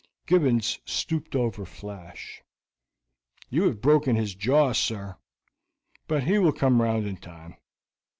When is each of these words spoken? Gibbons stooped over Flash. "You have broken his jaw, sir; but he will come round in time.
Gibbons 0.25 0.79
stooped 0.83 1.35
over 1.35 1.63
Flash. 1.63 2.41
"You 3.51 3.67
have 3.67 3.81
broken 3.81 4.15
his 4.15 4.33
jaw, 4.33 4.71
sir; 4.71 5.17
but 6.07 6.23
he 6.23 6.39
will 6.39 6.53
come 6.53 6.81
round 6.81 7.05
in 7.05 7.17
time. 7.17 7.57